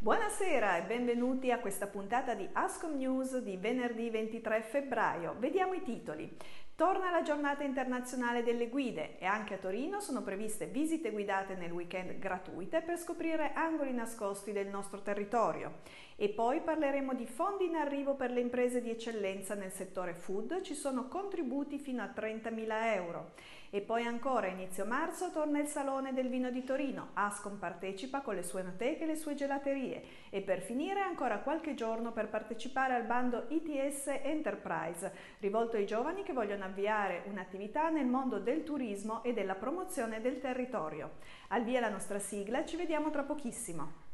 Buonasera 0.00 0.76
e 0.76 0.82
benvenuti 0.82 1.50
a 1.50 1.58
questa 1.58 1.88
puntata 1.88 2.34
di 2.34 2.48
Ascom 2.52 2.96
News 2.96 3.38
di 3.38 3.56
venerdì 3.56 4.08
23 4.10 4.62
febbraio. 4.62 5.34
Vediamo 5.40 5.72
i 5.72 5.82
titoli. 5.82 6.36
Torna 6.76 7.10
la 7.10 7.22
giornata 7.22 7.64
internazionale 7.64 8.44
delle 8.44 8.68
guide 8.68 9.18
e 9.18 9.26
anche 9.26 9.54
a 9.54 9.58
Torino 9.58 9.98
sono 9.98 10.22
previste 10.22 10.66
visite 10.66 11.10
guidate 11.10 11.56
nel 11.56 11.72
weekend 11.72 12.16
gratuite 12.20 12.80
per 12.80 12.96
scoprire 12.96 13.52
angoli 13.54 13.92
nascosti 13.92 14.52
del 14.52 14.68
nostro 14.68 15.02
territorio. 15.02 15.80
E 16.14 16.28
poi 16.28 16.60
parleremo 16.60 17.14
di 17.14 17.26
fondi 17.26 17.64
in 17.64 17.74
arrivo 17.74 18.14
per 18.14 18.30
le 18.30 18.38
imprese 18.38 18.80
di 18.80 18.90
eccellenza 18.90 19.54
nel 19.54 19.72
settore 19.72 20.14
food, 20.14 20.60
ci 20.60 20.74
sono 20.74 21.08
contributi 21.08 21.80
fino 21.80 22.02
a 22.02 22.12
30.000 22.16 22.94
euro. 22.94 23.32
E 23.70 23.82
poi 23.82 24.06
ancora 24.06 24.46
a 24.46 24.50
inizio 24.50 24.86
marzo 24.86 25.30
torna 25.30 25.58
il 25.58 25.66
Salone 25.66 26.14
del 26.14 26.30
Vino 26.30 26.50
di 26.50 26.64
Torino, 26.64 27.10
Ascom 27.12 27.58
partecipa 27.58 28.22
con 28.22 28.34
le 28.34 28.42
sue 28.42 28.62
noteche 28.62 29.02
e 29.02 29.06
le 29.06 29.14
sue 29.14 29.34
gelaterie 29.34 30.02
e 30.30 30.40
per 30.40 30.62
finire 30.62 31.00
ancora 31.00 31.40
qualche 31.40 31.74
giorno 31.74 32.12
per 32.12 32.28
partecipare 32.28 32.94
al 32.94 33.04
bando 33.04 33.44
ITS 33.48 34.20
Enterprise, 34.22 35.12
rivolto 35.40 35.76
ai 35.76 35.84
giovani 35.84 36.22
che 36.22 36.32
vogliono 36.32 36.64
avviare 36.64 37.24
un'attività 37.26 37.90
nel 37.90 38.06
mondo 38.06 38.38
del 38.38 38.64
turismo 38.64 39.22
e 39.22 39.34
della 39.34 39.54
promozione 39.54 40.22
del 40.22 40.40
territorio. 40.40 41.16
Al 41.48 41.62
via 41.62 41.80
la 41.80 41.90
nostra 41.90 42.18
sigla, 42.18 42.64
ci 42.64 42.76
vediamo 42.76 43.10
tra 43.10 43.22
pochissimo. 43.22 44.07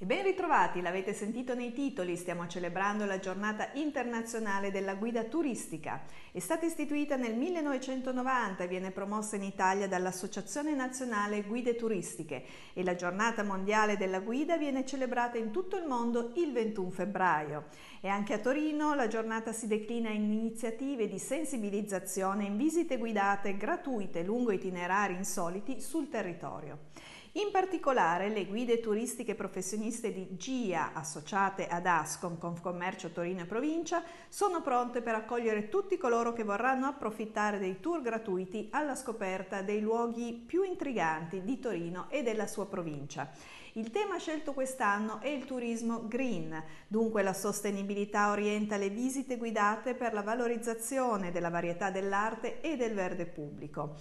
E 0.00 0.06
ben 0.06 0.22
ritrovati, 0.22 0.80
l'avete 0.80 1.12
sentito 1.12 1.56
nei 1.56 1.72
titoli, 1.72 2.14
stiamo 2.14 2.46
celebrando 2.46 3.04
la 3.04 3.18
giornata 3.18 3.70
internazionale 3.72 4.70
della 4.70 4.94
guida 4.94 5.24
turistica. 5.24 6.02
È 6.30 6.38
stata 6.38 6.64
istituita 6.66 7.16
nel 7.16 7.34
1990 7.34 8.62
e 8.62 8.68
viene 8.68 8.92
promossa 8.92 9.34
in 9.34 9.42
Italia 9.42 9.88
dall'Associazione 9.88 10.72
Nazionale 10.72 11.42
Guide 11.42 11.74
Turistiche 11.74 12.44
e 12.74 12.84
la 12.84 12.94
giornata 12.94 13.42
mondiale 13.42 13.96
della 13.96 14.20
guida 14.20 14.56
viene 14.56 14.86
celebrata 14.86 15.36
in 15.36 15.50
tutto 15.50 15.76
il 15.76 15.88
mondo 15.88 16.30
il 16.36 16.52
21 16.52 16.90
febbraio. 16.90 17.64
E 18.00 18.06
anche 18.06 18.34
a 18.34 18.38
Torino 18.38 18.94
la 18.94 19.08
giornata 19.08 19.52
si 19.52 19.66
declina 19.66 20.10
in 20.10 20.30
iniziative 20.30 21.08
di 21.08 21.18
sensibilizzazione 21.18 22.44
in 22.44 22.56
visite 22.56 22.98
guidate 22.98 23.56
gratuite 23.56 24.22
lungo 24.22 24.52
itinerari 24.52 25.14
insoliti 25.14 25.80
sul 25.80 26.08
territorio. 26.08 27.16
In 27.32 27.50
particolare 27.52 28.30
le 28.30 28.46
guide 28.46 28.80
turistiche 28.80 29.34
professioniste 29.34 30.14
di 30.14 30.28
GIA 30.38 30.92
associate 30.94 31.66
ad 31.66 31.84
Ascom 31.84 32.38
Confcommercio 32.38 33.10
Torino 33.10 33.42
e 33.42 33.44
Provincia 33.44 34.02
sono 34.30 34.62
pronte 34.62 35.02
per 35.02 35.14
accogliere 35.14 35.68
tutti 35.68 35.98
coloro 35.98 36.32
che 36.32 36.42
vorranno 36.42 36.86
approfittare 36.86 37.58
dei 37.58 37.80
tour 37.80 38.00
gratuiti 38.00 38.68
alla 38.70 38.94
scoperta 38.94 39.60
dei 39.60 39.82
luoghi 39.82 40.32
più 40.32 40.62
intriganti 40.62 41.42
di 41.42 41.58
Torino 41.58 42.06
e 42.08 42.22
della 42.22 42.46
sua 42.46 42.66
provincia. 42.66 43.30
Il 43.72 43.90
tema 43.90 44.16
scelto 44.16 44.54
quest'anno 44.54 45.20
è 45.20 45.28
il 45.28 45.44
turismo 45.44 46.08
green, 46.08 46.64
dunque 46.88 47.22
la 47.22 47.34
sostenibilità 47.34 48.30
orienta 48.30 48.78
le 48.78 48.88
visite 48.88 49.36
guidate 49.36 49.94
per 49.94 50.14
la 50.14 50.22
valorizzazione 50.22 51.30
della 51.30 51.50
varietà 51.50 51.90
dell'arte 51.90 52.62
e 52.62 52.76
del 52.76 52.94
verde 52.94 53.26
pubblico. 53.26 53.96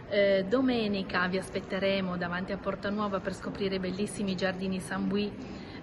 eh, 0.08 0.44
domenica 0.48 1.26
vi 1.28 1.38
aspetteremo 1.38 2.16
davanti 2.16 2.52
a 2.52 2.58
Porta 2.58 2.90
Nuova 2.90 3.20
per 3.20 3.34
scoprire 3.34 3.76
i 3.76 3.80
bellissimi 3.80 4.34
giardini 4.34 4.80
San 4.80 5.08
Bui 5.08 5.32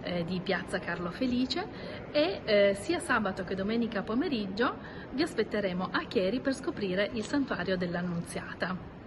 eh, 0.04 0.24
di 0.24 0.40
Piazza 0.40 0.80
Carlo 0.80 1.12
Felice 1.12 1.68
e 2.12 2.42
eh, 2.44 2.78
sia 2.80 3.00
sabato 3.00 3.44
che 3.44 3.56
domenica 3.56 4.02
pomeriggio 4.02 4.76
vi 5.12 5.22
aspetteremo 5.22 5.90
a 5.92 6.04
Chieri 6.06 6.40
per 6.40 6.54
scoprire 6.54 7.10
il 7.14 7.26
santuario 7.26 7.78
dell'Annunziata. 7.78 9.00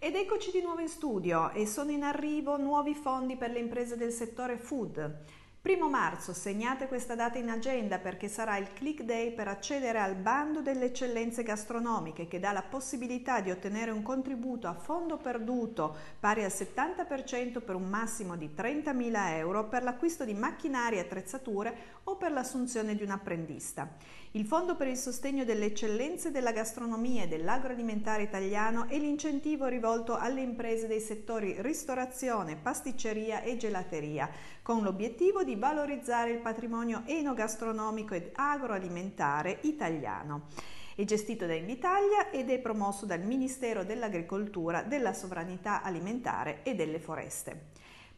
Ed 0.00 0.14
eccoci 0.14 0.50
di 0.52 0.62
nuovo 0.62 0.80
in 0.80 0.88
studio 0.88 1.50
e 1.50 1.66
sono 1.66 1.90
in 1.90 2.04
arrivo 2.04 2.56
nuovi 2.56 2.94
fondi 2.94 3.36
per 3.36 3.50
le 3.50 3.58
imprese 3.58 3.96
del 3.96 4.12
settore 4.12 4.56
food. 4.56 5.24
Primo 5.68 5.90
marzo, 5.90 6.32
segnate 6.32 6.88
questa 6.88 7.14
data 7.14 7.36
in 7.36 7.50
agenda 7.50 7.98
perché 7.98 8.26
sarà 8.26 8.56
il 8.56 8.72
click 8.72 9.02
day 9.02 9.34
per 9.34 9.48
accedere 9.48 10.00
al 10.00 10.14
bando 10.14 10.62
delle 10.62 10.86
eccellenze 10.86 11.42
gastronomiche 11.42 12.26
che 12.26 12.40
dà 12.40 12.52
la 12.52 12.62
possibilità 12.62 13.42
di 13.42 13.50
ottenere 13.50 13.90
un 13.90 14.00
contributo 14.00 14.66
a 14.66 14.72
fondo 14.72 15.18
perduto 15.18 15.94
pari 16.18 16.42
al 16.42 16.52
70% 16.54 17.62
per 17.62 17.74
un 17.74 17.86
massimo 17.86 18.34
di 18.34 18.48
30.000 18.56 19.34
euro 19.34 19.68
per 19.68 19.82
l'acquisto 19.82 20.24
di 20.24 20.32
macchinari 20.32 20.96
e 20.96 21.00
attrezzature 21.00 21.76
o 22.04 22.16
per 22.16 22.32
l'assunzione 22.32 22.94
di 22.94 23.02
un 23.02 23.10
apprendista. 23.10 23.90
Il 24.32 24.44
Fondo 24.44 24.76
per 24.76 24.88
il 24.88 24.96
sostegno 24.96 25.44
delle 25.44 25.66
eccellenze 25.66 26.30
della 26.30 26.52
gastronomia 26.52 27.24
e 27.24 27.28
dell'agroalimentare 27.28 28.22
italiano 28.22 28.86
è 28.86 28.98
l'incentivo 28.98 29.66
rivolto 29.66 30.16
alle 30.16 30.42
imprese 30.42 30.86
dei 30.86 31.00
settori 31.00 31.56
ristorazione, 31.60 32.56
pasticceria 32.56 33.40
e 33.40 33.56
gelateria, 33.56 34.30
con 34.68 34.82
l'obiettivo 34.82 35.44
di 35.44 35.56
valorizzare 35.56 36.30
il 36.30 36.40
patrimonio 36.40 37.00
enogastronomico 37.06 38.12
ed 38.12 38.32
agroalimentare 38.34 39.60
italiano. 39.62 40.48
È 40.94 41.02
gestito 41.04 41.46
da 41.46 41.54
Invitalia 41.54 42.28
ed 42.30 42.50
è 42.50 42.58
promosso 42.58 43.06
dal 43.06 43.22
Ministero 43.22 43.82
dell'Agricoltura, 43.82 44.82
della 44.82 45.14
Sovranità 45.14 45.80
Alimentare 45.80 46.62
e 46.64 46.74
delle 46.74 46.98
Foreste. 46.98 47.68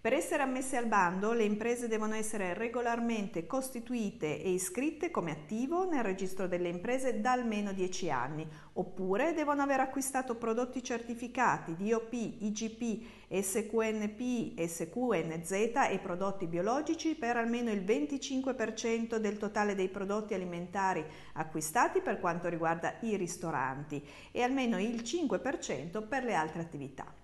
Per 0.03 0.15
essere 0.15 0.43
ammesse 0.43 0.79
al 0.79 0.87
bando, 0.87 1.35
le 1.35 1.45
imprese 1.45 1.87
devono 1.87 2.15
essere 2.15 2.55
regolarmente 2.55 3.47
costituite 3.47 4.43
e 4.43 4.51
iscritte 4.51 5.11
come 5.11 5.33
attivo 5.33 5.87
nel 5.87 6.03
registro 6.03 6.49
delle 6.49 6.71
imprese 6.71 7.21
da 7.21 7.33
almeno 7.33 7.75
10 7.75 8.11
anni, 8.11 8.49
oppure 8.73 9.35
devono 9.35 9.61
aver 9.61 9.81
acquistato 9.81 10.37
prodotti 10.37 10.83
certificati 10.83 11.77
DOP, 11.77 12.15
IGP, 12.15 13.03
SQNP, 13.29 14.59
SQNZ 14.59 15.51
e 15.91 16.01
prodotti 16.03 16.47
biologici 16.47 17.15
per 17.15 17.37
almeno 17.37 17.71
il 17.71 17.83
25% 17.83 19.17
del 19.17 19.37
totale 19.37 19.75
dei 19.75 19.91
prodotti 19.91 20.33
alimentari 20.33 21.05
acquistati 21.35 22.01
per 22.01 22.21
quanto 22.21 22.49
riguarda 22.49 22.95
i 23.01 23.17
ristoranti 23.17 24.03
e 24.33 24.41
almeno 24.41 24.81
il 24.81 25.03
5% 25.03 26.09
per 26.09 26.25
le 26.25 26.33
altre 26.33 26.63
attività. 26.63 27.20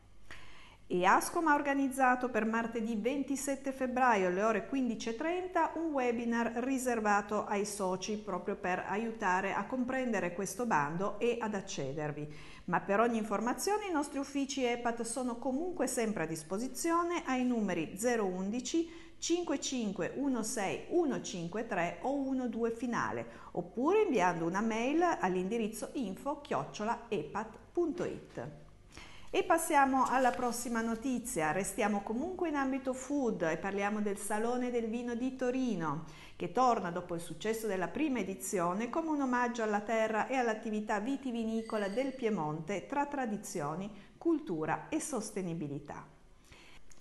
E 0.96 1.04
Ascom 1.04 1.48
ha 1.48 1.54
organizzato 1.54 2.30
per 2.30 2.46
martedì 2.46 2.96
27 2.96 3.70
febbraio 3.70 4.28
alle 4.28 4.42
ore 4.42 4.66
15.30 4.66 5.72
un 5.74 5.92
webinar 5.92 6.52
riservato 6.64 7.44
ai 7.44 7.66
soci 7.66 8.16
proprio 8.16 8.56
per 8.56 8.82
aiutare 8.88 9.52
a 9.52 9.66
comprendere 9.66 10.32
questo 10.32 10.64
bando 10.64 11.18
e 11.18 11.36
ad 11.38 11.52
accedervi. 11.52 12.26
Ma 12.64 12.80
per 12.80 13.00
ogni 13.00 13.18
informazione 13.18 13.88
i 13.88 13.92
nostri 13.92 14.18
uffici 14.18 14.64
EPAT 14.64 15.02
sono 15.02 15.36
comunque 15.36 15.86
sempre 15.86 16.22
a 16.22 16.26
disposizione 16.26 17.24
ai 17.26 17.44
numeri 17.44 17.94
011 18.02 18.90
5516 19.18 20.86
153 20.88 21.98
o 22.00 22.34
12 22.34 22.74
finale 22.74 23.26
oppure 23.52 24.04
inviando 24.04 24.46
una 24.46 24.62
mail 24.62 25.02
all'indirizzo 25.20 25.90
info 25.92 26.40
chiocciolaepat.it. 26.40 28.64
E 29.36 29.44
passiamo 29.44 30.06
alla 30.06 30.30
prossima 30.30 30.80
notizia. 30.80 31.52
Restiamo 31.52 32.00
comunque 32.00 32.48
in 32.48 32.54
ambito 32.54 32.94
food 32.94 33.42
e 33.42 33.58
parliamo 33.58 34.00
del 34.00 34.16
Salone 34.16 34.70
del 34.70 34.88
Vino 34.88 35.14
di 35.14 35.36
Torino, 35.36 36.06
che 36.36 36.52
torna 36.52 36.90
dopo 36.90 37.14
il 37.14 37.20
successo 37.20 37.66
della 37.66 37.88
prima 37.88 38.18
edizione 38.18 38.88
come 38.88 39.10
un 39.10 39.20
omaggio 39.20 39.62
alla 39.62 39.80
terra 39.80 40.26
e 40.26 40.36
all'attività 40.36 41.00
vitivinicola 41.00 41.88
del 41.88 42.14
Piemonte 42.14 42.86
tra 42.86 43.04
tradizioni, 43.04 43.90
cultura 44.16 44.88
e 44.88 45.00
sostenibilità. 45.00 46.15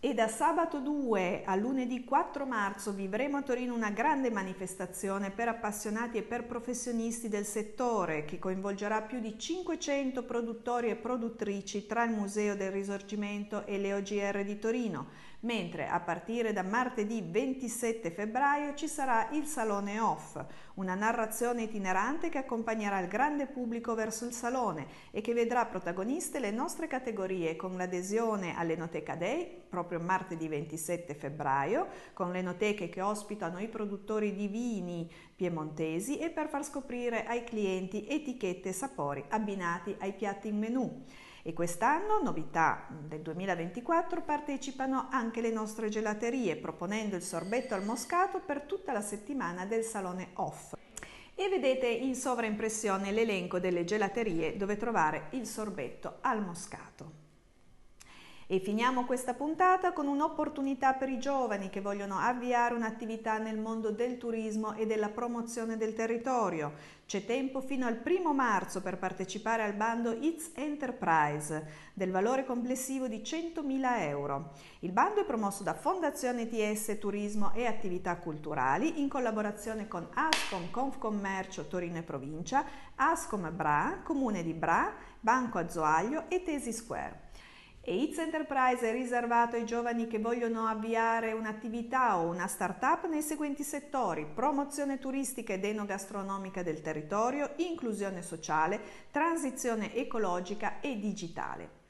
E 0.06 0.14
da 0.14 0.28
sabato 0.28 0.82
2 0.82 1.42
a 1.46 1.56
lunedì 1.56 2.04
4 2.04 2.46
marzo 2.46 2.94
vivremo 2.94 3.38
a 3.38 3.42
Torino 3.42 3.74
una 3.74 3.90
grande 3.90 4.30
manifestazione 4.30 5.32
per 5.32 5.48
appassionati 5.48 6.20
e 6.20 6.22
per 6.22 6.46
professionisti 6.46 7.28
del 7.28 7.44
settore 7.44 8.24
che 8.24 8.38
coinvolgerà 8.38 9.02
più 9.02 9.20
di 9.20 9.36
500 9.36 10.22
produttori 10.22 10.90
e 10.90 10.96
produttrici 10.96 11.88
tra 11.88 12.04
il 12.04 12.12
Museo 12.12 12.56
del 12.56 12.72
Risorgimento 12.72 13.66
e 13.66 13.80
le 13.80 13.96
OGR 13.96 14.44
di 14.44 14.60
Torino, 14.60 15.08
mentre 15.42 15.88
a 15.88 16.00
partire 16.00 16.54
da 16.54 16.64
martedì 16.64 17.22
27 17.22 18.12
febbraio 18.12 18.74
ci 18.74 18.88
sarà 18.88 19.30
il 19.32 19.46
Salone 19.46 20.00
Off, 20.00 20.44
una 20.76 20.96
narrazione 20.96 21.64
itinerante 21.64 22.30
che 22.30 22.40
accompagnerà 22.40 23.00
il 23.00 23.08
grande 23.08 23.48
pubblico 23.48 23.96
verso 23.96 24.26
il 24.26 24.34
salone 24.34 24.88
e 25.12 25.22
che 25.22 25.34
vedrà 25.34 25.66
protagoniste 25.66 26.40
le 26.40 26.52
nostre 26.52 26.88
categorie 26.88 27.56
con 27.56 27.76
l'adesione 27.78 28.56
all'Enoteca 28.58 29.16
Day 29.16 29.64
proprio 29.76 30.00
martedì 30.00 30.48
27 30.48 31.16
febbraio, 31.16 31.88
con 32.14 32.32
le 32.32 32.40
enoteche 32.40 32.88
che 32.88 33.02
ospitano 33.02 33.60
i 33.60 33.68
produttori 33.68 34.34
di 34.34 34.48
vini 34.48 35.12
piemontesi 35.36 36.18
e 36.18 36.30
per 36.30 36.48
far 36.48 36.64
scoprire 36.64 37.26
ai 37.26 37.44
clienti 37.44 38.08
etichette 38.08 38.70
e 38.70 38.74
sapori 38.74 39.24
abbinati 39.28 39.94
ai 40.00 40.14
piatti 40.14 40.48
in 40.48 40.58
menù. 40.58 41.04
E 41.48 41.54
quest'anno, 41.54 42.24
novità 42.24 42.88
del 42.90 43.22
2024, 43.22 44.24
partecipano 44.24 45.10
anche 45.12 45.42
le 45.42 45.52
nostre 45.52 45.90
gelaterie, 45.90 46.56
proponendo 46.56 47.16
il 47.16 47.22
sorbetto 47.22 47.76
al 47.76 47.86
moscato 47.86 48.40
per 48.40 48.62
tutta 48.64 48.92
la 48.92 49.02
settimana 49.02 49.64
del 49.68 49.84
Salone 49.84 50.30
Off. 50.38 50.74
E 51.36 51.48
vedete 51.48 51.86
in 51.86 52.16
sovraimpressione 52.16 53.12
l'elenco 53.12 53.60
delle 53.60 53.84
gelaterie 53.84 54.58
dove 54.58 54.76
trovare 54.76 55.28
il 55.34 55.46
sorbetto 55.46 56.18
al 56.22 56.44
moscato. 56.44 57.25
E 58.48 58.60
finiamo 58.60 59.06
questa 59.06 59.34
puntata 59.34 59.92
con 59.92 60.06
un'opportunità 60.06 60.94
per 60.94 61.10
i 61.10 61.18
giovani 61.18 61.72
che 61.72 61.82
vogliono 61.82 62.20
avviare 62.20 62.76
un'attività 62.76 63.40
nel 63.40 63.58
mondo 63.58 63.90
del 63.90 64.20
turismo 64.20 64.76
e 64.76 64.86
della 64.86 65.10
promozione 65.10 65.78
del 65.78 65.96
territorio. 65.96 66.74
C'è 67.08 67.26
tempo 67.26 67.60
fino 67.60 67.88
al 67.88 67.96
primo 67.96 68.36
marzo 68.36 68.84
per 68.84 69.00
partecipare 69.00 69.64
al 69.64 69.74
bando 69.74 70.12
It's 70.12 70.52
Enterprise 70.54 71.90
del 71.96 72.12
valore 72.12 72.46
complessivo 72.46 73.08
di 73.08 73.24
100.000 73.24 74.02
euro. 74.02 74.52
Il 74.82 74.92
bando 74.92 75.22
è 75.22 75.26
promosso 75.26 75.64
da 75.64 75.74
Fondazione 75.74 76.48
TS 76.48 77.00
Turismo 77.00 77.52
e 77.56 77.66
Attività 77.66 78.16
Culturali 78.18 79.02
in 79.02 79.10
collaborazione 79.10 79.88
con 79.88 80.08
Ascom 80.14 80.70
Confcommercio 80.70 81.66
Torino 81.66 81.98
e 81.98 82.04
Provincia, 82.04 82.64
Ascom 82.94 83.50
Bra, 83.56 84.02
Comune 84.04 84.44
di 84.44 84.54
Bra, 84.54 84.94
Banco 85.20 85.58
Azoaglio 85.58 86.26
e 86.30 86.44
Tesi 86.44 86.72
Square. 86.72 87.24
E 87.88 88.02
It's 88.02 88.18
Enterprise 88.18 88.90
è 88.90 88.92
riservato 88.92 89.58
ai 89.58 89.64
giovani 89.64 90.08
che 90.08 90.18
vogliono 90.18 90.66
avviare 90.66 91.34
un'attività 91.34 92.18
o 92.18 92.28
una 92.32 92.48
start-up 92.48 93.06
nei 93.06 93.22
seguenti 93.22 93.62
settori: 93.62 94.26
promozione 94.26 94.98
turistica 94.98 95.54
ed 95.54 95.66
enogastronomica 95.66 96.64
del 96.64 96.82
territorio, 96.82 97.52
inclusione 97.58 98.24
sociale, 98.24 98.82
transizione 99.12 99.94
ecologica 99.94 100.80
e 100.80 100.98
digitale. 100.98 101.85